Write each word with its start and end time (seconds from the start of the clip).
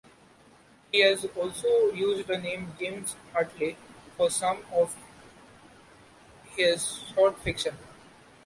He 0.91 1.01
has 1.01 1.27
also 1.37 1.67
used 1.93 2.27
the 2.27 2.39
name 2.39 2.73
'James 2.79 3.15
Hartley' 3.33 3.77
for 4.17 4.31
some 4.31 4.63
of 4.73 4.95
his 6.57 7.01
short 7.13 7.37
fiction. 7.37 7.77